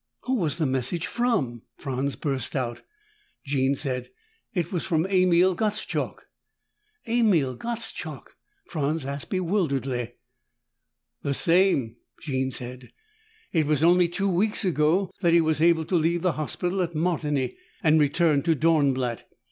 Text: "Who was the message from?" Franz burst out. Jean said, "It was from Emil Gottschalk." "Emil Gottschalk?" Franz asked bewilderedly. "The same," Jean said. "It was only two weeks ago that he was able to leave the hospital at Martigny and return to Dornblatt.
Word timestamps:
"Who 0.23 0.33
was 0.37 0.57
the 0.57 0.65
message 0.65 1.05
from?" 1.05 1.61
Franz 1.77 2.15
burst 2.15 2.55
out. 2.55 2.81
Jean 3.45 3.75
said, 3.75 4.09
"It 4.51 4.71
was 4.71 4.83
from 4.83 5.05
Emil 5.05 5.53
Gottschalk." 5.53 6.27
"Emil 7.07 7.53
Gottschalk?" 7.55 8.35
Franz 8.65 9.05
asked 9.05 9.29
bewilderedly. 9.29 10.13
"The 11.21 11.35
same," 11.35 11.97
Jean 12.19 12.49
said. 12.49 12.91
"It 13.51 13.67
was 13.67 13.83
only 13.83 14.07
two 14.09 14.27
weeks 14.31 14.65
ago 14.65 15.11
that 15.21 15.33
he 15.33 15.41
was 15.41 15.61
able 15.61 15.85
to 15.85 15.95
leave 15.95 16.23
the 16.23 16.31
hospital 16.31 16.81
at 16.81 16.95
Martigny 16.95 17.57
and 17.83 17.99
return 17.99 18.41
to 18.41 18.55
Dornblatt. 18.55 19.27